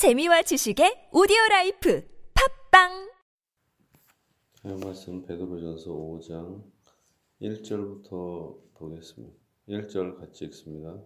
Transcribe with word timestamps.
재미와 0.00 0.40
지식의 0.40 1.10
오디오 1.12 1.36
라이프 1.50 2.02
팟빵 2.72 3.12
하여 4.62 4.78
말씀 4.78 5.26
베드로전서 5.26 5.92
5장 5.92 6.64
1절부터 7.42 8.56
보겠습니다. 8.72 9.36
1절 9.68 10.18
같이 10.18 10.46
읽습니다. 10.46 10.98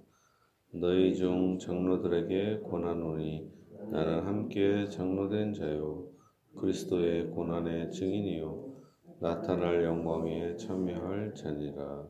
너희 0.70 1.16
중 1.16 1.58
장로들에게 1.58 2.60
권하노니 2.70 3.50
나는 3.90 4.26
함께 4.26 4.88
장로된 4.88 5.54
자요 5.54 6.08
그리스도의 6.54 7.30
고난의 7.32 7.90
증인이요 7.90 8.76
나타날 9.18 9.82
영광에 9.82 10.54
참여할 10.54 11.34
자니라. 11.34 12.06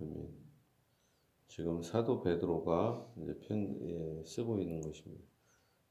아멘. 0.00 0.28
지금 1.46 1.80
사도 1.80 2.22
베드로가 2.22 3.06
이제 3.22 3.38
편 3.46 3.78
예, 3.82 4.24
쓰고 4.24 4.58
있는 4.58 4.80
것입니다. 4.80 5.27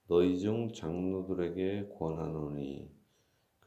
너희 0.10 0.40
중 0.40 0.72
장로들에게 0.72 1.90
권하노니 2.00 2.90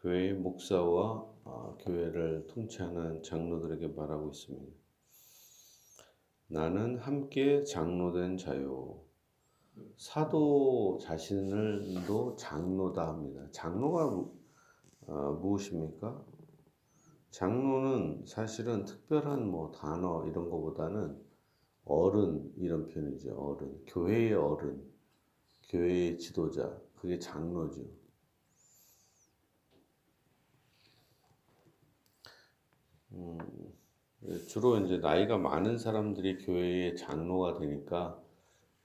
교회의 0.00 0.32
목사와 0.34 1.30
아, 1.44 1.76
교회를 1.80 2.46
통치하는 2.46 3.22
장로들에게 3.22 3.88
말하고 3.88 4.30
있습니다. 4.30 4.72
나는 6.46 6.96
함께 6.96 7.62
장로된 7.62 8.38
자요. 8.38 9.02
사도 9.98 10.98
자신을도 11.02 12.36
장로다 12.36 13.06
합니다. 13.06 13.46
장로가 13.52 14.06
어, 15.08 15.32
무엇입니까? 15.42 16.24
장로는 17.30 18.24
사실은 18.26 18.86
특별한 18.86 19.46
뭐 19.46 19.70
단어 19.72 20.24
이런 20.26 20.48
것보다는 20.48 21.20
어른 21.84 22.50
이런 22.56 22.86
표현이죠. 22.86 23.34
어른, 23.36 23.84
교회의 23.86 24.32
어른. 24.32 24.89
교회의 25.70 26.18
지도자, 26.18 26.76
그게 26.96 27.18
장로죠. 27.18 27.82
음, 33.12 33.38
주로 34.48 34.78
이제 34.78 34.98
나이가 34.98 35.38
많은 35.38 35.78
사람들이 35.78 36.44
교회의 36.44 36.96
장로가 36.96 37.60
되니까 37.60 38.20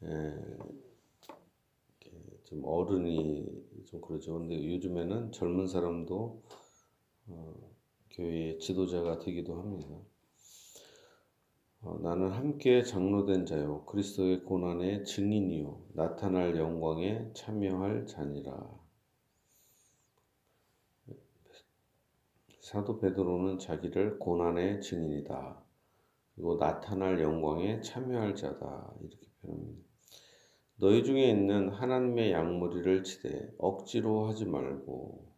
에, 0.04 0.08
좀 2.44 2.64
어른이 2.64 3.84
좀 3.86 4.02
그러죠. 4.02 4.38
근데 4.38 4.64
요즘에는 4.64 5.32
젊은 5.32 5.68
사람도 5.68 6.44
어, 7.28 7.54
교회의 8.12 8.60
지도자가 8.60 9.18
되기도 9.18 9.56
합니다. 9.60 9.88
어, 11.86 12.00
나는 12.02 12.32
함께 12.32 12.82
장로된 12.82 13.46
자요 13.46 13.86
그리스도의 13.86 14.44
고난의 14.44 15.06
증인이요 15.06 15.90
나타날 15.94 16.58
영광에 16.58 17.32
참여할 17.34 18.08
자니라. 18.08 18.68
사도 22.60 23.00
베드로는 23.00 23.60
자기를 23.60 24.18
고난의 24.18 24.82
증인이다. 24.82 25.62
그리고 26.34 26.58
나타날 26.58 27.22
영광에 27.22 27.82
참여할 27.82 28.34
자다. 28.34 28.92
이렇게 29.02 29.28
표현합니다. 29.42 29.86
너희 30.78 31.04
중에 31.04 31.30
있는 31.30 31.70
하나님의 31.70 32.32
양무리를 32.32 33.04
치되 33.04 33.54
억지로 33.60 34.26
하지 34.28 34.46
말고 34.46 35.32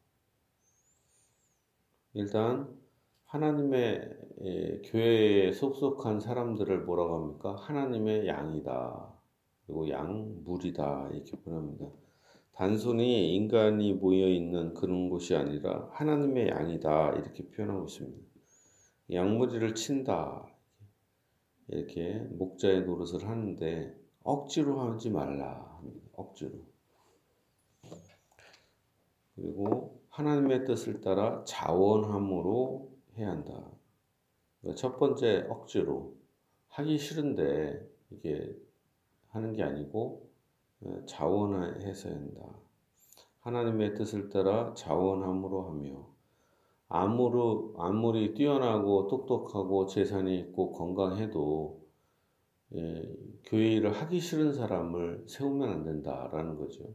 일단 2.14 2.87
하나님의 3.28 4.18
예, 4.44 4.82
교회에 4.86 5.52
속속한 5.52 6.22
사람들을 6.22 6.86
뭐라고 6.86 7.16
합니까? 7.16 7.56
하나님의 7.56 8.28
양이다. 8.28 9.14
그리고 9.66 9.90
양 9.90 10.44
물이다. 10.46 11.10
이렇게 11.12 11.38
표현합니다. 11.42 11.88
단순히 12.54 13.36
인간이 13.36 13.94
모여 13.94 14.28
있는 14.30 14.74
그런 14.74 15.10
곳이 15.10 15.36
아니라 15.36 15.90
하나님의 15.92 16.48
양이다. 16.48 17.16
이렇게 17.16 17.50
표현하고 17.50 17.86
있습니다. 17.86 18.18
양무리를 19.12 19.76
친다. 19.76 20.48
이렇게 21.68 22.14
목자의 22.32 22.84
노릇을 22.84 23.28
하는데 23.28 23.94
억지로 24.24 24.80
하지 24.80 25.10
말라. 25.10 25.82
억지로. 26.14 26.52
그리고 29.36 30.02
하나님의 30.10 30.64
뜻을 30.64 31.02
따라 31.02 31.44
자원함으로 31.44 32.97
해야 33.18 33.32
한다. 33.32 33.72
그러니까 34.62 34.80
첫 34.80 34.98
번째 34.98 35.48
억지로 35.50 36.16
하기 36.70 36.98
싫은데 36.98 37.88
이게 38.12 38.56
하는 39.30 39.54
게 39.54 39.64
아니고 39.64 40.30
어, 40.82 41.02
자원해서 41.06 42.10
한다. 42.10 42.42
하나님의 43.40 43.96
뜻을 43.96 44.30
따라 44.30 44.74
자원함으로 44.74 45.64
하며 45.64 46.08
아무리, 46.90 47.74
아무리 47.78 48.34
뛰어나고 48.34 49.08
똑똑하고 49.08 49.88
재산이 49.88 50.40
있고 50.40 50.72
건강해도 50.74 51.82
예, 52.76 53.16
교회 53.46 53.74
일을 53.74 53.94
하기 53.94 54.20
싫은 54.20 54.54
사람을 54.54 55.24
세우면 55.28 55.70
안 55.70 55.84
된다라는 55.84 56.58
거죠. 56.58 56.94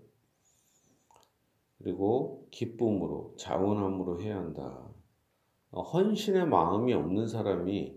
그리고 1.78 2.47
기쁨으로 2.50 3.34
자원함으로 3.39 4.21
해야 4.21 4.37
한다. 4.37 4.89
헌신의 5.72 6.47
마음이 6.47 6.93
없는 6.94 7.27
사람이 7.28 7.94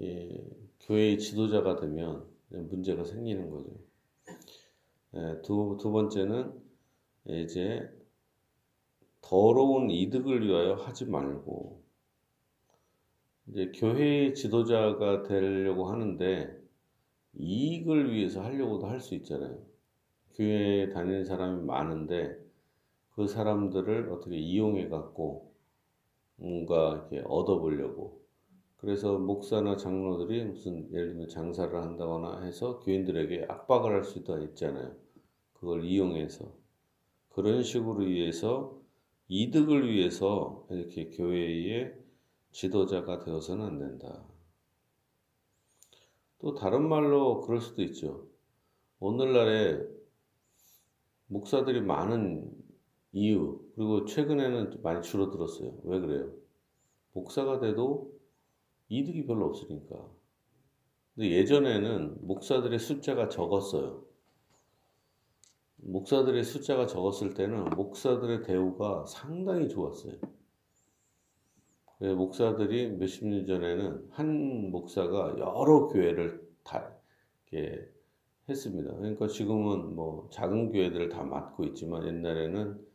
예, 0.00 0.50
교회의 0.80 1.18
지도자가 1.18 1.76
되면 1.76 2.26
문제가 2.48 3.04
생기는 3.04 3.50
거죠. 3.50 3.70
예, 5.14 5.40
두, 5.42 5.78
두 5.80 5.90
번째는 5.92 6.52
이제 7.26 7.88
더러운 9.22 9.90
이득을 9.90 10.46
위하여 10.46 10.74
하지 10.74 11.06
말고 11.06 11.82
이제 13.48 13.72
교회의 13.74 14.34
지도자가 14.34 15.22
되려고 15.22 15.86
하는데 15.88 16.60
이익을 17.34 18.12
위해서 18.12 18.42
하려고도 18.42 18.86
할 18.86 19.00
수 19.00 19.14
있잖아요. 19.16 19.58
교회에 20.34 20.90
다니는 20.90 21.24
사람이 21.24 21.64
많은데 21.64 22.36
그 23.14 23.26
사람들을 23.28 24.10
어떻게 24.10 24.36
이용해 24.36 24.88
갖고 24.88 25.53
뭔가 26.36 27.08
이렇게 27.10 27.22
얻어보려고. 27.26 28.22
그래서 28.76 29.18
목사나 29.18 29.76
장로들이 29.76 30.44
무슨 30.44 30.92
예를 30.92 31.08
들면 31.08 31.28
장사를 31.28 31.74
한다거나 31.74 32.42
해서 32.42 32.80
교인들에게 32.80 33.46
압박을 33.48 33.92
할 33.92 34.04
수도 34.04 34.42
있잖아요. 34.42 34.94
그걸 35.54 35.84
이용해서. 35.84 36.52
그런 37.30 37.62
식으로 37.62 38.04
위해서 38.04 38.78
이득을 39.28 39.90
위해서 39.90 40.66
이렇게 40.70 41.08
교회의 41.10 41.94
지도자가 42.52 43.20
되어서는 43.20 43.64
안 43.64 43.78
된다. 43.78 44.22
또 46.38 46.54
다른 46.54 46.86
말로 46.86 47.40
그럴 47.40 47.60
수도 47.60 47.82
있죠. 47.82 48.28
오늘날에 49.00 49.82
목사들이 51.26 51.80
많은 51.80 52.52
이유, 53.12 53.63
그리고 53.74 54.04
최근에는 54.04 54.82
많이 54.82 55.02
줄어들었어요. 55.02 55.78
왜 55.84 56.00
그래요? 56.00 56.32
목사가 57.12 57.58
돼도 57.60 58.12
이득이 58.88 59.26
별로 59.26 59.46
없으니까. 59.46 59.96
근데 61.14 61.30
예전에는 61.30 62.26
목사들의 62.26 62.78
숫자가 62.78 63.28
적었어요. 63.28 64.04
목사들의 65.76 66.42
숫자가 66.44 66.86
적었을 66.86 67.34
때는 67.34 67.70
목사들의 67.70 68.42
대우가 68.42 69.04
상당히 69.06 69.68
좋았어요. 69.68 70.14
목사들이 72.00 72.90
몇십 72.96 73.26
년 73.26 73.46
전에는 73.46 74.08
한 74.10 74.70
목사가 74.70 75.36
여러 75.38 75.86
교회를 75.88 76.46
다 76.64 76.92
이렇게 77.50 77.88
했습니다. 78.48 78.94
그러니까 78.94 79.26
지금은 79.26 79.94
뭐 79.94 80.28
작은 80.30 80.72
교회들을 80.72 81.08
다 81.08 81.22
맡고 81.22 81.64
있지만 81.64 82.06
옛날에는 82.06 82.93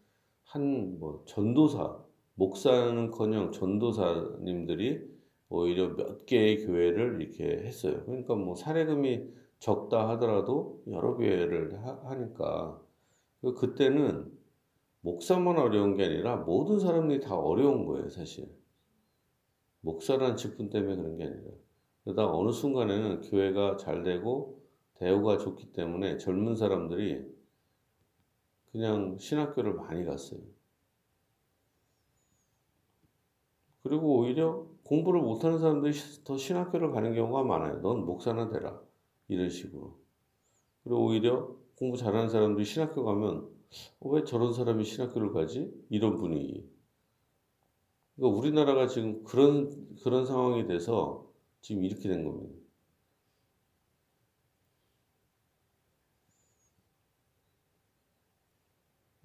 한 0.50 0.98
뭐 1.00 1.24
전도사, 1.26 2.04
목사는커녕 2.34 3.52
전도사님들이 3.52 5.08
오히려 5.50 5.96
몇 5.96 6.26
개의 6.26 6.66
교회를 6.66 7.22
이렇게 7.22 7.44
했어요. 7.66 8.04
그러니까 8.06 8.34
뭐 8.34 8.56
사례금이 8.56 9.30
적다 9.60 10.10
하더라도 10.10 10.82
여러 10.88 11.16
교회를 11.16 11.86
하, 11.86 12.16
니까 12.16 12.82
그 13.42 13.54
그때는 13.54 14.32
목사만 15.02 15.58
어려운 15.60 15.96
게 15.96 16.06
아니라 16.06 16.38
모든 16.38 16.80
사람들이 16.80 17.20
다 17.20 17.36
어려운 17.36 17.86
거예요, 17.86 18.10
사실. 18.10 18.50
목사라는 19.82 20.36
직분 20.36 20.70
때문에 20.72 20.96
그런 20.96 21.18
게 21.18 21.26
아니라. 21.26 21.52
그러다 22.04 22.28
어느 22.28 22.52
순간에는 22.52 23.22
교회가 23.22 23.78
잘 23.78 24.02
되고 24.04 24.60
대우가 24.96 25.38
좋기 25.38 25.74
때문에 25.74 26.18
젊은 26.18 26.56
사람들이 26.56 27.39
그냥 28.72 29.18
신학교를 29.18 29.74
많이 29.74 30.06
갔어요. 30.06 30.40
그리고 33.84 34.20
오히려 34.20 34.68
공부를 34.84 35.22
못하는 35.22 35.60
사람들이 35.60 35.94
더 36.24 36.38
신학교를 36.38 36.92
가는 36.92 37.14
경우가 37.14 37.44
많아요. 37.44 37.82
넌 37.82 38.06
목사나 38.06 38.50
되라. 38.50 38.80
이런 39.28 39.50
식으로. 39.50 39.98
그리고 40.84 41.06
오히려 41.06 41.56
공부 41.76 41.98
잘하는 41.98 42.30
사람들이 42.30 42.66
신학교 42.66 43.04
가면 43.04 43.50
어, 44.00 44.10
왜 44.10 44.24
저런 44.24 44.54
사람이 44.54 44.84
신학교를 44.84 45.32
가지? 45.32 45.72
이런 45.90 46.16
분위기. 46.16 46.68
그러니까 48.16 48.38
우리나라가 48.38 48.88
지금 48.88 49.24
그런 49.24 49.96
그런 50.04 50.26
상황이 50.26 50.68
돼서 50.68 51.32
지금 51.62 51.86
이렇게 51.86 52.10
된 52.10 52.26
겁니다. 52.26 52.56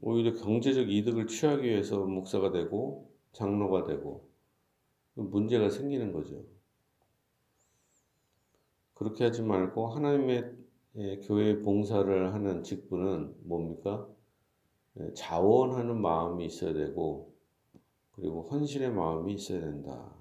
오히려 0.06 0.34
경제적 0.34 0.90
이득을 0.90 1.26
취하기 1.26 1.66
위해서 1.66 2.04
목사가 2.04 2.52
되고 2.52 3.10
장로가 3.32 3.84
되고 3.84 4.28
문제가 5.14 5.70
생기는 5.70 6.12
거죠. 6.12 6.44
그렇게 8.92 9.24
하지 9.24 9.40
말고 9.40 9.86
하나님의 9.86 10.56
예, 10.96 11.16
교회 11.20 11.58
봉사를 11.62 12.34
하는 12.34 12.62
직분은 12.62 13.34
뭡니까? 13.44 14.06
예, 15.00 15.14
자원하는 15.14 15.98
마음이 16.02 16.44
있어야 16.44 16.74
되고 16.74 17.32
그리고 18.12 18.42
헌신의 18.42 18.92
마음이 18.92 19.32
있어야 19.32 19.60
된다. 19.60 20.14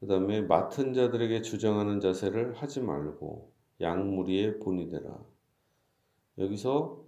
그 0.00 0.06
다음에 0.06 0.40
맡은 0.40 0.94
자들에게 0.94 1.42
주장하는 1.42 2.00
자세를 2.00 2.54
하지 2.54 2.80
말고 2.80 3.52
양무리의 3.82 4.60
본이 4.60 4.88
되라. 4.88 5.22
여기서 6.38 7.05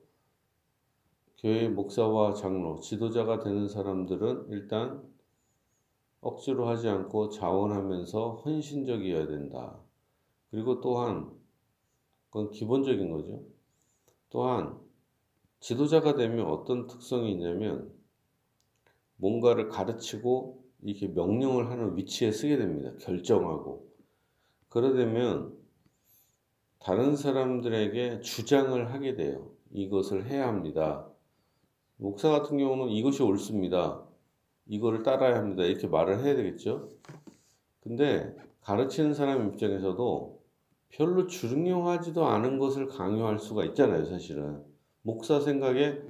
교회 1.39 1.69
목사와 1.69 2.35
장로, 2.35 2.81
지도자가 2.81 3.39
되는 3.39 3.69
사람들은 3.69 4.49
일단 4.51 5.03
억지로 6.21 6.67
하지 6.67 6.89
않고 6.89 7.29
자원하면서 7.29 8.43
헌신적이어야 8.45 9.29
된다. 9.29 9.79
그리고 10.51 10.81
또한 10.81 11.31
그건 12.29 12.51
기본적인 12.51 13.11
거죠. 13.11 13.45
또한 14.31 14.79
지도자가 15.61 16.17
되면 16.17 16.47
어떤 16.47 16.89
특성이 16.89 17.33
있냐면 17.33 17.93
뭔가를 19.17 19.69
가르치고 19.69 20.65
이렇게 20.83 21.07
명령을 21.07 21.71
하는 21.71 21.97
위치에 21.97 22.33
쓰게 22.33 22.57
됩니다. 22.57 22.93
결정하고. 23.01 23.89
그러되면 24.69 25.57
다른 26.81 27.17
사람들에게 27.17 28.21
주장을 28.21 28.93
하게 28.93 29.15
돼요. 29.15 29.51
이것을 29.71 30.27
해야 30.27 30.49
합니다. 30.49 31.09
목사 31.99 32.31
같은 32.31 32.59
경우는 32.59 32.93
이것이 32.93 33.23
옳습니다. 33.23 34.05
이거를 34.67 35.03
따라야 35.03 35.37
합니다. 35.37 35.65
이렇게 35.65 35.89
말을 35.89 36.23
해야 36.25 36.37
되겠죠. 36.37 36.89
근데 37.81 38.35
가르치는 38.63 39.15
사람 39.15 39.49
입장에서도 39.49 40.41
별로 40.91 41.27
중요하지도 41.27 42.25
않은 42.25 42.59
것을 42.59 42.87
강요할 42.87 43.39
수가 43.39 43.65
있잖아요, 43.67 44.05
사실은. 44.05 44.63
목사 45.03 45.41
생각에 45.41 46.01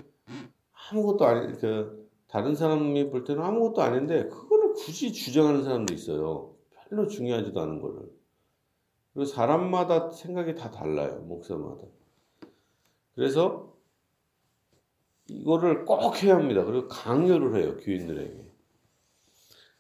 아무것도 0.91 1.25
아니, 1.25 1.53
그, 1.59 2.09
다른 2.27 2.55
사람이 2.55 3.11
볼 3.11 3.25
때는 3.25 3.43
아무것도 3.43 3.81
아닌데 3.81 4.29
그거를 4.29 4.75
굳이 4.75 5.13
주장하는 5.13 5.65
사람도 5.65 5.95
있어요. 5.95 6.55
별로 6.89 7.07
중요하지도 7.09 7.59
않은 7.61 7.81
거를. 7.81 8.11
그리고 9.15 9.25
사람마다 9.25 10.11
생각이 10.11 10.55
다 10.55 10.71
달라요. 10.71 11.21
목사마다. 11.27 11.85
그래서 13.15 13.78
이거를 15.29 15.85
꼭 15.85 16.23
해야 16.23 16.37
합니다. 16.37 16.65
그리고 16.65 16.89
강요를 16.89 17.57
해요. 17.57 17.77
교인들에게. 17.79 18.49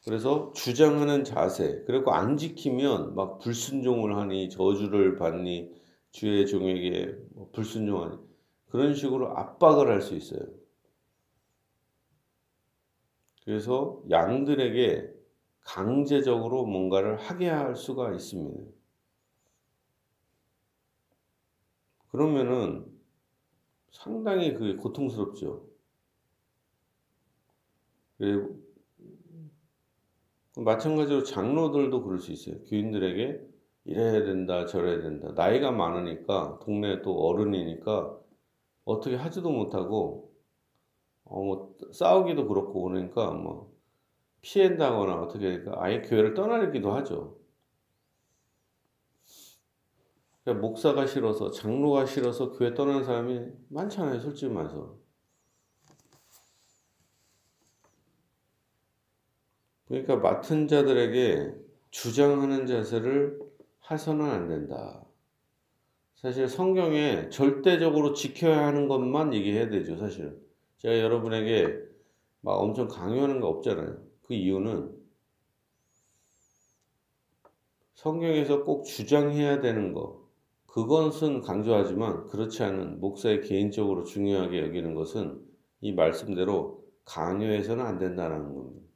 그래서 0.05 0.53
주장하는 0.55 1.25
자세, 1.25 1.83
그리고 1.87 2.12
안 2.12 2.37
지키면 2.37 3.15
막 3.15 3.39
불순종을 3.41 4.17
하니 4.17 4.49
저주를 4.50 5.17
받니 5.17 5.71
주의 6.12 6.47
종에게 6.47 7.17
뭐 7.35 7.50
불순종하니 7.53 8.19
그런 8.69 8.95
식으로 8.95 9.37
압박을 9.37 9.89
할 9.89 10.00
수 10.03 10.15
있어요. 10.15 10.41
그래서 13.44 14.03
양들에게 14.11 15.15
강제적으로 15.62 16.67
뭔가를 16.67 17.17
하게 17.17 17.49
할 17.49 17.77
수가 17.77 18.12
있습니다. 18.12 18.71
그러면은 22.11 22.87
상당히 23.99 24.55
그게 24.55 24.77
고통스럽죠. 24.77 25.67
마찬가지로 30.56 31.25
장로들도 31.25 32.05
그럴 32.05 32.21
수 32.21 32.31
있어요. 32.33 32.62
교인들에게 32.65 33.49
이래야 33.85 34.25
된다, 34.25 34.67
저래야 34.67 35.03
된다. 35.03 35.33
나이가 35.35 35.73
많으니까, 35.73 36.61
동네 36.62 37.03
또 37.03 37.27
어른이니까 37.27 38.19
어떻게 38.85 39.17
하지도 39.17 39.50
못하고 39.50 40.33
어, 41.25 41.43
뭐, 41.43 41.77
싸우기도 41.93 42.49
그렇고 42.49 42.83
그러니까 42.83 43.33
뭐, 43.33 43.73
피한다거나 44.43 45.21
어떻게 45.21 45.47
하니까 45.51 45.73
아예 45.83 46.01
교회를 46.03 46.35
떠나기도 46.35 46.93
하죠. 46.93 47.37
그러니까 50.31 50.38
목사가 50.55 51.06
싫어서, 51.06 51.50
장로가 51.50 52.06
싫어서 52.06 52.53
교회 52.53 52.75
떠나는 52.75 53.05
사람이 53.05 53.41
많잖아요, 53.69 54.21
솔직히 54.21 54.53
말해서. 54.53 54.99
그러니까 59.89 60.17
맡은 60.17 60.69
자들에게 60.69 61.55
주장하는 61.91 62.67
자세를 62.67 63.39
해서는 63.91 64.27
안 64.27 64.49
된다. 64.49 65.03
사실 66.15 66.49
성경에 66.49 67.29
절대적으로 67.31 68.12
지켜야 68.12 68.67
하는 68.67 68.89
것만 68.89 69.33
얘기해야 69.35 69.71
되죠, 69.71 69.97
사실은. 69.97 70.39
제가 70.79 70.99
여러분에게 70.99 71.81
막 72.41 72.55
엄청 72.55 72.89
강요하는 72.89 73.41
거 73.41 73.49
없잖아요. 73.49 74.03
그 74.23 74.35
이유는 74.35 74.97
성경에서 77.94 78.65
꼭 78.65 78.85
주장해야 78.85 79.61
되는 79.61 79.93
거, 79.93 80.18
그것은 80.79 81.41
강조하지만 81.41 82.29
그렇지 82.29 82.63
않은 82.63 83.01
목사의 83.01 83.41
개인적으로 83.41 84.05
중요하게 84.05 84.61
여기는 84.61 84.95
것은 84.95 85.45
이 85.81 85.93
말씀대로 85.93 86.85
강요해서는 87.05 87.85
안 87.85 87.99
된다는 87.99 88.55
겁니다. 88.55 88.87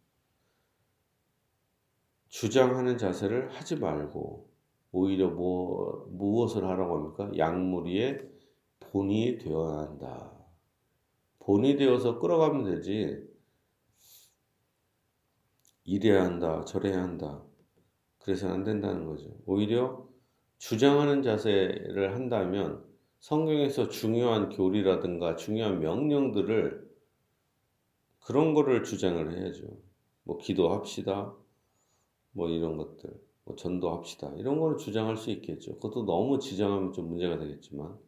주장하는 2.28 2.98
자세를 2.98 3.50
하지 3.50 3.74
말고 3.74 4.48
오히려 4.92 5.30
뭐, 5.30 6.06
무엇을 6.12 6.64
하라고 6.64 6.98
합니까? 6.98 7.36
양무리의 7.36 8.30
본이 8.78 9.38
되어야 9.38 9.80
한다. 9.80 10.32
본이 11.40 11.76
되어서 11.76 12.20
끌어가면 12.20 12.76
되지. 12.76 13.28
이래야 15.82 16.22
한다, 16.22 16.64
저래야 16.64 17.02
한다. 17.02 17.42
그래서는 18.20 18.54
안 18.54 18.62
된다는 18.62 19.04
거죠. 19.04 19.36
오히려 19.46 20.11
주장하는 20.62 21.24
자세를 21.24 22.14
한다면 22.14 22.84
성경에서 23.18 23.88
중요한 23.88 24.48
교리라든가 24.48 25.34
중요한 25.34 25.80
명령들을 25.80 26.88
그런 28.20 28.54
거를 28.54 28.84
주장을 28.84 29.36
해야죠. 29.36 29.66
뭐 30.22 30.38
기도합시다. 30.38 31.34
뭐 32.30 32.48
이런 32.48 32.76
것들. 32.76 33.10
뭐 33.44 33.56
전도합시다. 33.56 34.34
이런 34.36 34.60
거를 34.60 34.78
주장할 34.78 35.16
수 35.16 35.32
있겠죠. 35.32 35.74
그것도 35.74 36.04
너무 36.04 36.38
지정하면 36.38 36.92
좀 36.92 37.08
문제가 37.08 37.40
되겠지만 37.40 37.98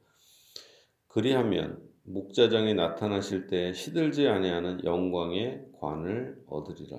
그리하면 1.08 1.82
목자장이 2.04 2.74
나타나실 2.74 3.48
때 3.48 3.72
시들지 3.72 4.28
아니하는 4.28 4.84
영광의 4.84 5.72
관을 5.80 6.40
얻으리라. 6.46 6.98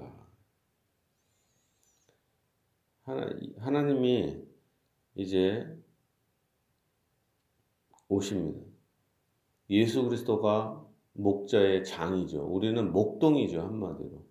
하나, 3.03 3.29
하나님이 3.59 4.54
이제 5.15 5.65
오십니다. 8.07 8.59
예수 9.69 10.03
그리스도가 10.03 10.85
목자의 11.13 11.83
장이죠. 11.83 12.43
우리는 12.43 12.91
목동이죠, 12.91 13.61
한마디로. 13.61 14.23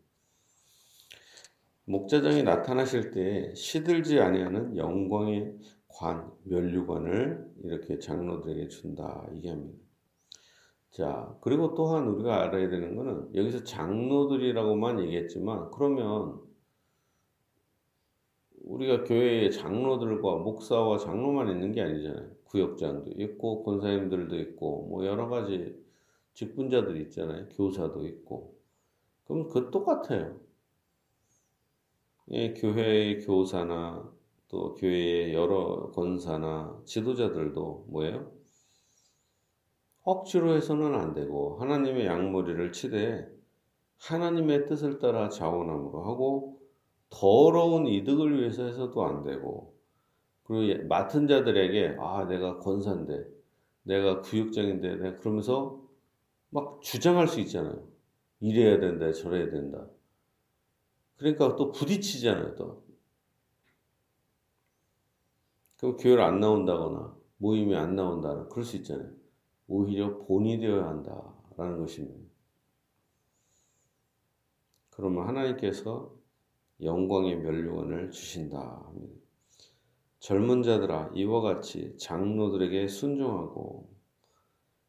목자장이 1.87 2.43
나타나실 2.45 3.11
때 3.11 3.55
시들지 3.55 4.21
아니하는 4.21 4.77
영광의 4.77 5.59
관, 5.89 6.31
면류관을 6.45 7.53
이렇게 7.65 7.99
장로들에게 7.99 8.69
준다. 8.69 9.27
이게 9.35 9.51
합니다. 9.51 9.79
자, 10.91 11.37
그리고 11.41 11.75
또한 11.75 12.07
우리가 12.07 12.43
알아야 12.43 12.69
되는 12.69 12.95
거는 12.95 13.35
여기서 13.35 13.65
장로들이라고만 13.65 15.01
얘기했지만 15.01 15.71
그러면 15.73 16.41
우리가 18.65 19.05
교회에 19.05 19.51
장로들과 19.51 20.37
목사와 20.37 20.99
장로만 20.99 21.51
있는 21.51 21.73
게 21.73 21.83
아니잖아요. 21.83 22.31
구역장도 22.45 23.13
있고 23.23 23.63
권사님들도 23.63 24.39
있고 24.41 24.87
뭐 24.89 25.05
여러 25.07 25.29
가지 25.29 25.77
직분자들이 26.35 27.03
있잖아요. 27.05 27.49
교사도 27.51 28.07
있고. 28.07 28.55
그럼 29.25 29.49
그 29.49 29.71
똑같아요. 29.71 30.41
예, 32.31 32.55
교회의 32.55 33.21
교사나 33.21 34.11
또 34.49 34.75
교회의 34.75 35.35
여러 35.35 35.91
권사나 35.93 36.81
지도자들도 36.85 37.87
뭐예요? 37.89 38.33
억지로 40.03 40.55
해서는 40.55 40.95
안 40.95 41.15
되고 41.15 41.57
하나님의 41.61 42.07
양머리를 42.07 42.73
치되 42.73 43.29
하나님의 43.99 44.67
뜻을 44.67 44.99
따라 44.99 45.29
자원함으로 45.29 46.05
하고 46.05 46.54
더러운 47.11 47.87
이득을 47.87 48.41
위해서 48.41 48.65
해서도 48.65 49.05
안 49.05 49.23
되고 49.23 49.75
그리고 50.45 50.87
맡은 50.87 51.27
자들에게 51.27 51.97
아 51.99 52.25
내가 52.27 52.59
권사인데 52.59 53.25
내가 53.83 54.21
구역장인데 54.21 54.97
내가 54.97 55.17
그러면서 55.19 55.83
막 56.51 56.81
주장할 56.83 57.29
수 57.29 57.41
있잖아요. 57.41 57.87
이래야 58.41 58.79
된다 58.79 59.13
저래야 59.13 59.51
된다. 59.51 59.87
그러니까 61.17 61.57
또 61.57 61.73
부딪히잖아요 61.73 62.55
또. 62.57 62.85
그럼 65.79 65.97
교회를 65.97 66.23
안 66.23 66.41
나온다거나 66.41 67.15
모임이 67.39 67.75
안 67.75 67.95
나온다거나 67.95 68.49
그럴 68.49 68.65
수 68.65 68.77
있잖아요. 68.77 69.11
오히려 69.67 70.19
본이 70.19 70.59
되어야 70.59 70.87
한다라는 70.87 71.79
것입니다. 71.79 72.19
그러면 74.91 75.27
하나님께서 75.27 76.15
영광의 76.83 77.37
멸류관을 77.37 78.11
주신다 78.11 78.91
젊은 80.19 80.63
자들아 80.63 81.13
이와 81.15 81.41
같이 81.41 81.97
장로들에게 81.99 82.89
순종하고 82.89 83.95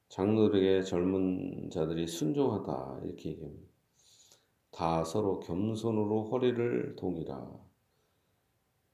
장로들에게 0.09 0.83
젊은 0.83 1.69
자들이 1.69 2.07
순종하다 2.07 3.01
이렇게 3.03 3.31
얘기합니다. 3.31 3.67
다 4.71 5.03
서로 5.03 5.39
겸손으로 5.39 6.29
허리를 6.29 6.95
동이라 6.95 7.51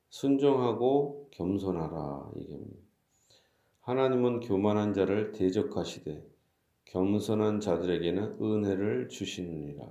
순종하고 0.10 1.30
겸손하라 1.32 2.32
얘기합니다. 2.38 2.82
하나님은 3.82 4.42
교만한 4.42 4.94
자를 4.94 5.32
대적하시되 5.32 6.28
겸손한 6.86 7.60
자들에게는 7.60 8.38
은혜를 8.42 9.10
주시느니라. 9.10 9.86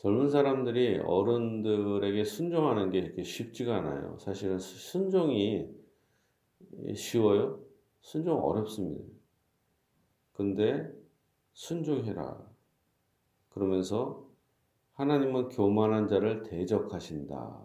젊은 0.00 0.30
사람들이 0.30 0.98
어른들에게 1.00 2.24
순종하는 2.24 2.90
게 2.90 3.02
그렇게 3.02 3.22
쉽지가 3.22 3.76
않아요. 3.76 4.16
사실은 4.18 4.58
순종이 4.58 5.68
쉬워요? 6.96 7.62
순종 8.00 8.42
어렵습니다. 8.42 9.04
근데 10.32 10.90
순종해라. 11.52 12.50
그러면서 13.50 14.26
하나님은 14.94 15.50
교만한 15.50 16.08
자를 16.08 16.44
대적하신다. 16.44 17.60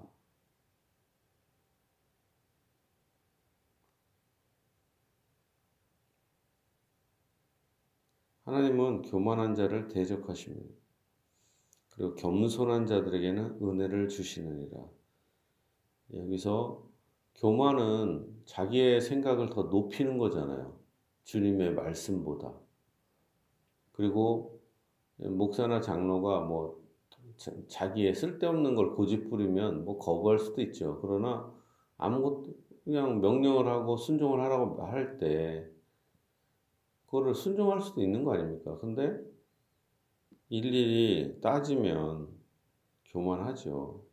하나님은 8.44 9.04
교만한 9.04 9.56
자를 9.56 9.88
대적하십니다. 9.88 10.85
그리고 11.96 12.16
겸손한 12.16 12.86
자들에게는 12.86 13.60
은혜를 13.62 14.10
주시느니라. 14.10 14.78
여기서 16.14 16.84
교만은 17.36 18.44
자기의 18.46 19.02
생각을 19.02 19.50
더 19.50 19.64
높이는 19.64 20.18
거잖아요. 20.18 20.78
주님의 21.24 21.74
말씀보다. 21.74 22.54
그리고 23.94 24.62
목사나 25.18 25.82
장로가 25.82 26.42
뭐 26.42 26.84
자기의 27.68 28.14
쓸데없는 28.14 28.75
걸 28.75 28.96
고집부리면 28.96 29.86
뭐 29.86 29.98
거부할 29.98 30.40
수도 30.40 30.62
있죠. 30.62 31.00
그러나 31.02 31.54
아무것도 31.98 32.54
그냥 32.84 33.22
명령을 33.22 33.68
하고 33.68 33.98
순종을 33.98 34.40
하라고 34.42 34.84
할 34.84 35.18
때 35.18 35.70
그거를 37.06 37.34
순종할 37.34 37.82
수도 37.82 38.02
있는 38.02 38.24
거 38.24 38.34
아닙니까? 38.34 38.78
근데 38.80 39.18
일일이 40.50 41.40
따지면 41.42 42.28
교만하죠. 43.06 44.04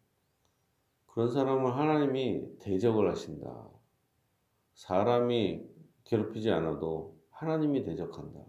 그런 1.06 1.30
사람을 1.30 1.76
하나님이 1.76 2.58
대적을 2.58 3.10
하신다. 3.10 3.68
사람이 4.74 5.62
괴롭히지 6.04 6.50
않아도 6.50 7.18
하나님이 7.30 7.82
대적한다. 7.84 8.40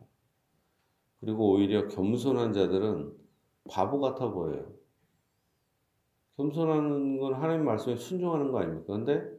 그리고 1.20 1.52
오히려 1.52 1.88
겸손한 1.88 2.54
자들은 2.54 3.14
바보 3.70 4.00
같아 4.00 4.32
보여요. 4.32 4.74
겸손하는 6.38 7.20
건 7.20 7.34
하나님 7.34 7.66
말씀에 7.66 7.96
순종하는 7.96 8.52
거 8.52 8.60
아닙니까? 8.60 8.94
근데 8.94 9.30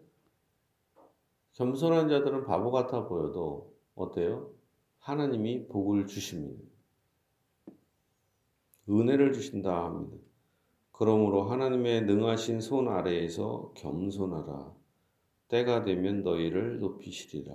겸손한 1.55 2.09
자들은 2.09 2.45
바보 2.45 2.71
같아 2.71 3.07
보여도 3.07 3.75
어때요? 3.95 4.51
하나님이 4.99 5.69
복을 5.69 6.07
주십니다. 6.07 6.74
은혜를 8.89 9.33
주신다 9.33 9.85
합니다. 9.85 10.17
그러므로 10.93 11.43
하나님의 11.43 12.03
능하신 12.03 12.61
손 12.61 12.89
아래에서 12.89 13.73
겸손하라. 13.77 14.73
때가 15.49 15.83
되면 15.83 16.23
너희를 16.23 16.81
높이시리라. 16.81 17.55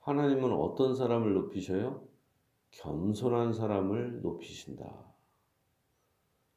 하나님은 0.00 0.52
어떤 0.52 0.94
사람을 0.94 1.34
높이셔요? 1.34 2.02
겸손한 2.70 3.52
사람을 3.52 4.22
높이신다. 4.22 5.06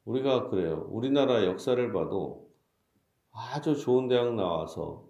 우리가 0.04 0.48
그래요. 0.48 0.86
우리나라 0.90 1.44
역사를 1.44 1.92
봐도 1.92 2.48
아주 3.32 3.76
좋은 3.76 4.08
대학 4.08 4.34
나와서 4.34 5.06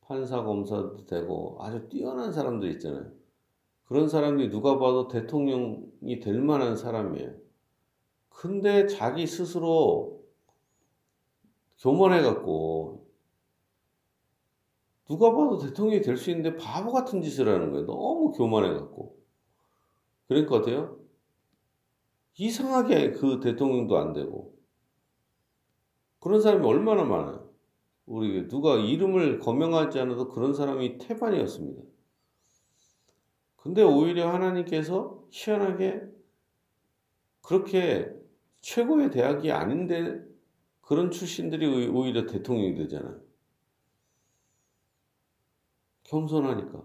판사, 0.00 0.42
검사도 0.42 1.06
되고 1.06 1.58
아주 1.60 1.88
뛰어난 1.88 2.32
사람들 2.32 2.70
있잖아요. 2.72 3.12
그런 3.84 4.08
사람들이 4.08 4.50
누가 4.50 4.78
봐도 4.78 5.08
대통령이 5.08 6.20
될 6.20 6.40
만한 6.40 6.76
사람이에요. 6.76 7.49
근데 8.30 8.86
자기 8.86 9.26
스스로 9.26 10.24
교만해갖고 11.78 13.06
누가 15.06 15.32
봐도 15.32 15.58
대통령이 15.58 16.02
될 16.02 16.16
수 16.16 16.30
있는데 16.30 16.56
바보 16.56 16.92
같은 16.92 17.20
짓을 17.20 17.48
하는 17.48 17.72
거예요. 17.72 17.86
너무 17.86 18.30
교만해갖고. 18.32 19.18
그러니까 20.28 20.56
어때요? 20.56 21.00
이상하게 22.36 23.12
그 23.12 23.40
대통령도 23.40 23.98
안 23.98 24.12
되고. 24.12 24.54
그런 26.20 26.40
사람이 26.40 26.64
얼마나 26.64 27.04
많아요. 27.04 27.50
우리 28.06 28.46
누가 28.46 28.76
이름을 28.76 29.38
거명하지 29.40 29.98
않아도 30.00 30.28
그런 30.28 30.54
사람이 30.54 30.98
태반이었습니다. 30.98 31.82
근데 33.56 33.82
오히려 33.82 34.32
하나님께서 34.32 35.24
희한하게 35.30 36.02
그렇게 37.42 38.19
최고의 38.60 39.10
대학이 39.10 39.50
아닌데 39.50 40.22
그런 40.80 41.10
출신들이 41.10 41.88
오히려 41.88 42.26
대통령이 42.26 42.74
되잖아요. 42.74 43.20
겸손하니까. 46.04 46.82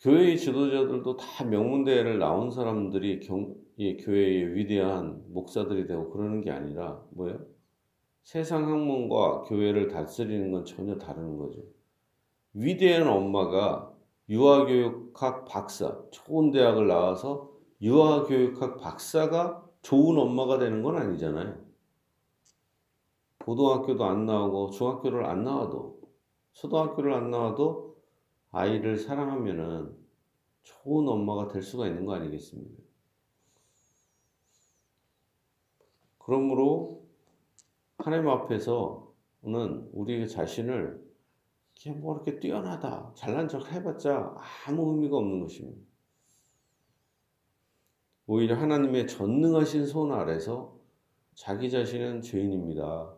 교회의 0.00 0.38
지도자들도 0.38 1.16
다 1.16 1.44
명문대를 1.44 2.18
나온 2.18 2.50
사람들이 2.50 3.20
경, 3.20 3.54
예, 3.78 3.96
교회의 3.96 4.54
위대한 4.54 5.24
목사들이 5.28 5.86
되고 5.86 6.10
그러는 6.10 6.42
게 6.42 6.50
아니라 6.50 7.02
뭐예요? 7.12 7.40
세상 8.22 8.68
학문과 8.68 9.44
교회를 9.44 9.88
다스리는 9.88 10.52
건 10.52 10.66
전혀 10.66 10.98
다른 10.98 11.38
거죠. 11.38 11.62
위대한 12.52 13.08
엄마가 13.08 13.94
유아교육학 14.28 15.44
박사, 15.44 16.00
좋은 16.10 16.50
대학을 16.50 16.86
나와서 16.86 17.50
유아교육학 17.82 18.78
박사가 18.78 19.64
좋은 19.82 20.18
엄마가 20.18 20.58
되는 20.58 20.82
건 20.82 20.96
아니잖아요. 20.96 21.62
고등학교도 23.44 24.04
안 24.04 24.24
나오고 24.24 24.70
중학교를 24.70 25.26
안 25.26 25.44
나와도 25.44 26.00
초등학교를 26.54 27.12
안 27.12 27.30
나와도 27.30 27.98
아이를 28.50 28.96
사랑하면은 28.96 29.94
좋은 30.62 31.06
엄마가 31.06 31.48
될 31.48 31.60
수가 31.60 31.86
있는 31.86 32.06
거 32.06 32.14
아니겠습니까? 32.14 32.82
그러므로 36.18 37.02
하나님 37.98 38.28
앞에서는 38.30 39.90
우리 39.92 40.26
자신을 40.26 41.03
이게 41.76 41.90
뭐 41.92 42.14
이렇게 42.14 42.38
뛰어나다, 42.38 43.12
잘난 43.14 43.48
척 43.48 43.70
해봤자 43.70 44.36
아무 44.66 44.92
의미가 44.92 45.16
없는 45.16 45.40
것입니다. 45.40 45.80
오히려 48.26 48.56
하나님의 48.56 49.06
전능하신 49.06 49.86
손 49.86 50.12
아래서 50.12 50.78
자기 51.34 51.70
자신은 51.70 52.22
죄인입니다. 52.22 53.14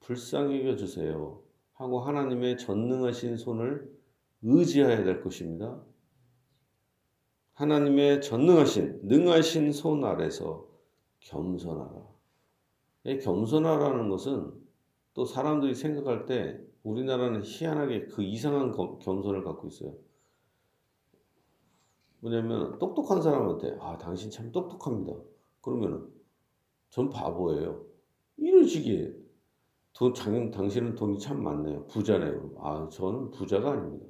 불쌍히 0.00 0.60
여겨주세요. 0.60 1.42
하고 1.74 2.00
하나님의 2.00 2.56
전능하신 2.56 3.36
손을 3.36 3.94
의지해야 4.42 5.04
될 5.04 5.20
것입니다. 5.20 5.82
하나님의 7.54 8.22
전능하신, 8.22 9.00
능하신 9.04 9.72
손 9.72 10.04
아래서 10.04 10.66
겸손하라. 11.20 12.06
겸손하라는 13.22 14.08
것은 14.08 14.52
또 15.14 15.24
사람들이 15.24 15.74
생각할 15.74 16.26
때 16.26 16.60
우리나라는 16.86 17.42
희한하게 17.44 18.06
그 18.06 18.22
이상한 18.22 18.70
겸- 18.70 18.98
겸손을 19.00 19.42
갖고 19.42 19.66
있어요. 19.66 19.92
뭐냐면 22.20 22.78
똑똑한 22.78 23.20
사람한테 23.20 23.76
아 23.80 23.98
당신 23.98 24.30
참 24.30 24.52
똑똑합니다. 24.52 25.12
그러면은 25.60 26.06
전 26.90 27.10
바보예요. 27.10 27.84
이런 28.36 28.64
식이에요. 28.64 29.12
돈, 29.94 30.14
장, 30.14 30.50
당신은 30.50 30.94
돈이 30.94 31.18
참 31.18 31.42
많네요. 31.42 31.86
부자네요. 31.88 32.52
아 32.60 32.88
저는 32.88 33.30
부자가 33.32 33.72
아닙니다. 33.72 34.06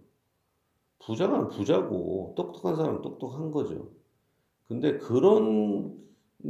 부자가 0.98 1.48
부자고 1.48 2.34
똑똑한 2.36 2.76
사람은 2.76 3.00
똑똑한 3.02 3.52
거죠. 3.52 3.90
근데 4.68 4.98
그런 4.98 5.96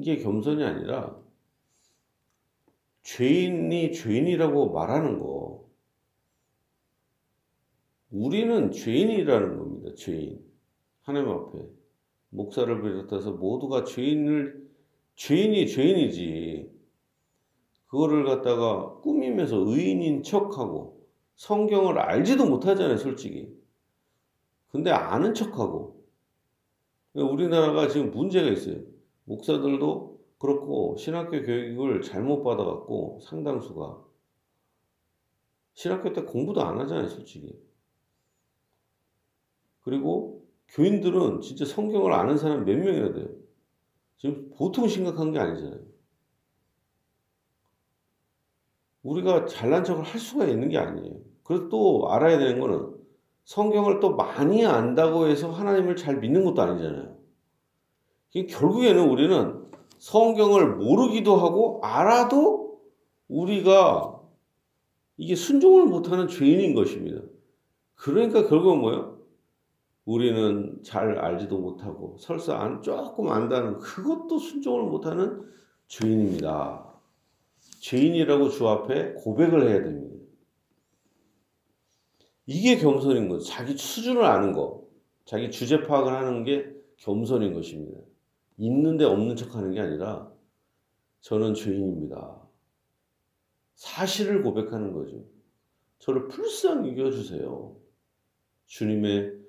게 0.03 0.17
겸손이 0.17 0.65
아니라 0.65 1.17
죄인이 3.05 3.93
죄인이라고 3.93 4.73
말하는 4.73 5.21
거. 5.21 5.66
우리는 8.17 8.71
죄인이라는 8.71 9.59
겁니다. 9.59 9.95
죄인. 9.95 10.41
하나님 11.03 11.29
앞에. 11.31 11.59
목사를 12.31 12.83
비롯해서 12.83 13.33
모두가 13.33 13.85
죄인을, 13.85 14.67
죄인이 15.17 15.67
죄인이지. 15.69 16.71
그거를 17.89 18.25
갖다가 18.25 19.01
꾸미면서 19.01 19.59
의인인 19.67 20.23
척하고 20.23 21.07
성경을 21.37 21.99
알지도 21.99 22.47
못하잖아요, 22.47 22.97
솔직히. 22.97 23.55
근데 24.69 24.91
아는 24.91 25.35
척하고. 25.35 26.03
우리나라가 27.15 27.89
지금 27.89 28.11
문제가 28.11 28.49
있어요. 28.49 28.81
목사들도 29.25 30.21
그렇고 30.39 30.97
신학교 30.97 31.43
교육을 31.43 32.03
잘못 32.03 32.43
받아갖고 32.43 33.21
상당수가 33.23 34.05
신학교 35.75 36.13
때 36.13 36.23
공부도 36.23 36.63
안 36.63 36.79
하잖아요, 36.81 37.09
솔직히. 37.09 37.67
그리고 39.87 40.45
교인들은 40.71 41.43
진짜 41.43 41.65
성경을 41.65 42.13
아는 42.13 42.37
사람 42.37 42.65
몇 42.65 42.77
명이나 42.77 43.13
돼요. 43.13 43.29
지금 44.17 44.51
보통 44.57 44.89
심각한 44.89 45.31
게 45.31 45.39
아니잖아요. 45.39 45.81
우리가 49.05 49.47
잘난 49.47 49.85
척을 49.85 50.03
할 50.03 50.19
수가 50.19 50.47
있는 50.47 50.71
게 50.71 50.79
아니에요. 50.79 51.21
그래서 51.45 51.69
또 51.69 52.11
알아야 52.11 52.37
되는 52.37 52.59
거는 52.59 52.97
성경을 53.45 54.01
또 54.01 54.17
많이 54.17 54.67
안다고 54.67 55.29
해서 55.29 55.53
하나님을 55.53 55.95
잘 55.95 56.19
믿는 56.19 56.45
것도 56.45 56.63
아니잖아요. 56.63 57.17
결국에는 58.51 59.09
우리는 59.09 59.71
성경을 59.99 60.75
모르기도 60.75 61.37
하고 61.37 61.81
알아도 61.85 62.81
우리가 63.29 64.21
이게 65.17 65.37
순종을 65.37 65.87
못하는 65.87 66.27
죄인인 66.27 66.75
것입니다. 66.75 67.21
그러니까 67.95 68.49
결국은 68.49 68.81
뭐예요? 68.81 69.16
우리는 70.07 70.83
잘 70.85 71.19
알지도 71.19 71.59
못하고 71.59 72.17
설사 72.19 72.57
안, 72.57 72.81
조금 72.81 73.29
안다는 73.29 73.79
그것도 73.79 74.39
순종을 74.39 74.85
못하는 74.85 75.43
죄인입니다. 75.89 76.95
죄인이라고 77.81 78.49
주 78.49 78.69
앞에 78.69 79.15
고백을 79.15 79.69
해야 79.69 79.83
됩니다. 79.83 80.17
이게 82.47 82.79
겸손인 82.79 83.29
거죠. 83.29 83.45
자기 83.45 83.77
수준을 83.77 84.25
아는 84.25 84.53
거, 84.53 84.87
자기 85.25 85.51
주제 85.51 85.83
파악을 85.83 86.13
하는 86.13 86.45
게 86.45 86.73
겸손인 86.99 87.53
것입니다. 87.53 88.01
있는데 88.59 89.05
없는 89.05 89.35
척 89.35 89.57
하는 89.57 89.73
게 89.73 89.81
아니라 89.81 90.31
저는 91.21 91.55
죄인입니다. 91.55 92.41
사실을 93.75 94.45
고백하는 94.45 94.93
거죠. 94.93 95.25
저를 95.99 96.29
불쌍히 96.29 96.93
여겨주세요. 96.93 97.77
주님의 98.67 99.46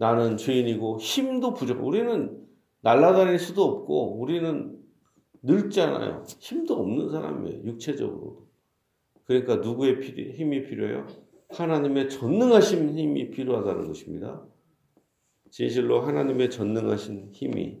나는 0.00 0.38
죄인이고 0.38 0.98
힘도 0.98 1.52
부족하고 1.52 1.86
우리는 1.86 2.42
날아다닐 2.80 3.38
수도 3.38 3.64
없고 3.64 4.18
우리는 4.18 4.82
늙잖아요. 5.42 6.24
힘도 6.38 6.80
없는 6.80 7.10
사람이에요. 7.10 7.64
육체적으로. 7.64 8.48
그러니까 9.24 9.56
누구의 9.56 10.00
힘이 10.32 10.62
필요해요? 10.62 11.06
하나님의 11.50 12.08
전능하신 12.08 12.96
힘이 12.96 13.30
필요하다는 13.30 13.88
것입니다. 13.88 14.42
진실로 15.50 16.00
하나님의 16.00 16.48
전능하신 16.48 17.32
힘이 17.32 17.78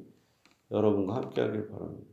여러분과 0.70 1.16
함께 1.16 1.40
하길 1.40 1.68
바랍니다. 1.68 2.06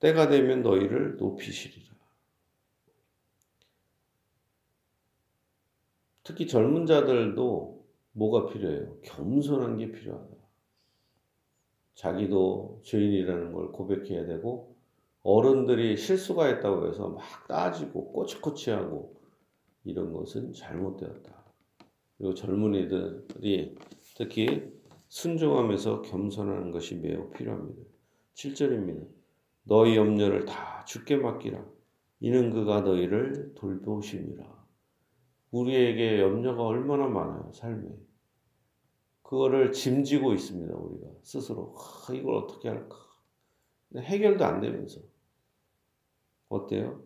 때가 0.00 0.28
되면 0.28 0.60
너희를 0.62 1.16
높이시리라. 1.16 1.93
특히 6.24 6.46
젊은 6.46 6.86
자들도 6.86 7.84
뭐가 8.12 8.46
필요해요? 8.46 8.96
겸손한 9.02 9.76
게 9.76 9.92
필요하다. 9.92 10.34
자기도 11.94 12.80
죄인이라는 12.82 13.52
걸 13.52 13.70
고백해야 13.70 14.26
되고 14.26 14.74
어른들이 15.22 15.96
실수가 15.96 16.48
있다고 16.50 16.88
해서 16.88 17.08
막 17.08 17.22
따지고 17.46 18.12
꼬치꼬치하고 18.12 19.14
이런 19.84 20.12
것은 20.12 20.52
잘못되었다. 20.54 21.44
그리고 22.18 22.34
젊은이들이 22.34 23.76
특히 24.16 24.72
순종하면서 25.08 26.02
겸손하는 26.02 26.70
것이 26.70 26.96
매우 26.96 27.30
필요합니다. 27.30 27.82
7절입니다. 28.34 29.06
너희 29.64 29.96
염려를 29.96 30.44
다 30.46 30.84
주께 30.86 31.16
맡기라. 31.16 31.64
이는 32.20 32.50
그가 32.50 32.80
너희를 32.80 33.54
돌보심이라. 33.54 34.63
우리에게 35.54 36.20
염려가 36.20 36.64
얼마나 36.64 37.06
많아요, 37.06 37.52
삶에. 37.52 37.88
그거를 39.22 39.70
짐지고 39.70 40.32
있습니다, 40.32 40.74
우리가. 40.74 41.06
스스로. 41.22 41.76
아, 41.78 42.12
이걸 42.12 42.34
어떻게 42.34 42.68
할까. 42.68 42.96
해결도 43.96 44.44
안 44.44 44.60
되면서. 44.60 45.00
어때요? 46.48 47.00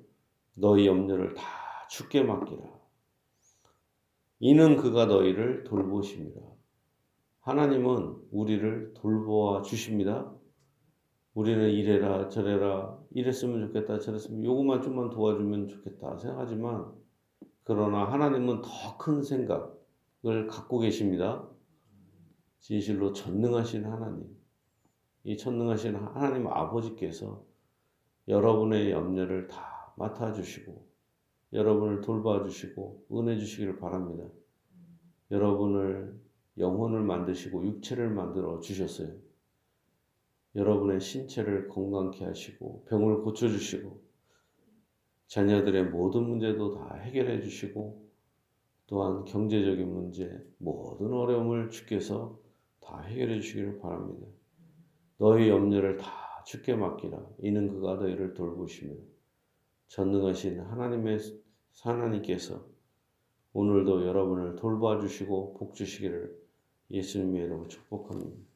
너희 0.56 0.86
염려를 0.86 1.34
다 1.34 1.42
주께 1.90 2.22
맡기라. 2.22 2.62
이는 4.40 4.76
그가 4.76 5.04
너희를 5.04 5.64
돌보심이라. 5.64 6.40
하나님은 7.40 8.16
우리를 8.30 8.94
돌보아 8.94 9.60
주십니다. 9.60 10.34
우리는 11.34 11.70
이래라 11.70 12.28
저래라 12.30 12.98
이랬으면 13.10 13.66
좋겠다 13.66 13.98
저랬으면 14.00 14.42
요것만 14.42 14.82
좀만 14.82 15.10
도와주면 15.10 15.68
좋겠다 15.68 16.16
생각하지만 16.16 16.92
그러나 17.68 18.10
하나님은 18.10 18.62
더 18.62 18.96
큰 18.96 19.22
생각을 19.22 20.46
갖고 20.48 20.78
계십니다. 20.78 21.46
진실로 22.60 23.12
전능하신 23.12 23.84
하나님 23.84 24.26
이 25.22 25.36
전능하신 25.36 25.96
하나님 25.96 26.46
아버지께서 26.46 27.44
여러분의 28.26 28.90
염려를 28.90 29.48
다 29.48 29.92
맡아주시고 29.98 30.88
여러분을 31.52 32.00
돌봐주시고 32.00 33.06
은혜 33.12 33.38
주시기를 33.38 33.78
바랍니다. 33.78 34.24
여러분을 35.30 36.18
영혼을 36.56 37.02
만드시고 37.02 37.66
육체를 37.66 38.08
만들어 38.08 38.60
주셨어요. 38.60 39.14
여러분의 40.54 41.00
신체를 41.00 41.68
건강케 41.68 42.24
하시고 42.24 42.86
병을 42.88 43.20
고쳐 43.20 43.46
주시고 43.46 44.07
자녀들의 45.28 45.90
모든 45.90 46.24
문제도 46.24 46.74
다 46.74 46.94
해결해 46.96 47.40
주시고 47.42 48.08
또한 48.86 49.24
경제적인 49.26 49.86
문제 49.86 50.44
모든 50.58 51.12
어려움을 51.12 51.70
주께서 51.70 52.38
다 52.80 53.00
해결해 53.02 53.40
주시기를 53.40 53.78
바랍니다. 53.78 54.26
너희 55.18 55.48
염려를 55.48 55.98
다 55.98 56.42
주께 56.46 56.74
맡기라. 56.74 57.20
이는 57.40 57.68
그가 57.68 57.96
너희를 57.96 58.32
돌보시며 58.32 58.94
전능하신 59.88 60.60
하나님의 60.60 61.18
하나님께서 61.82 62.64
오늘도 63.52 64.06
여러분을 64.06 64.56
돌봐 64.56 64.98
주시고 65.00 65.54
복 65.58 65.74
주시기를 65.74 66.34
예수님의 66.90 67.44
이름으로 67.44 67.68
축복합니다. 67.68 68.47